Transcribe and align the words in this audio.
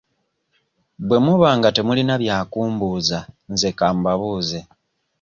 Bwe 1.07 1.17
muba 1.25 1.49
nga 1.57 1.69
temulina 1.75 2.13
bya 2.21 2.37
kumbuuza 2.51 3.19
nze 3.51 3.69
ka 3.77 3.87
mbabuuze. 3.97 4.59